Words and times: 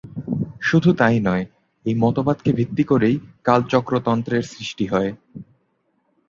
শুধু 0.61 0.89
তাই 0.93 1.17
নয়, 1.19 1.45
এ 1.85 1.91
মতবাদকে 1.95 2.51
ভিত্তি 2.53 2.83
করেই 2.83 3.15
কালচক্রতন্ত্রের 3.43 4.43
সৃষ্টি 4.43 4.85
হয়। 4.85 5.11